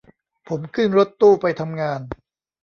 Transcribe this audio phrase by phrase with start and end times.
[0.47, 1.99] ผมขึ้นรถตู้ไปทำงาน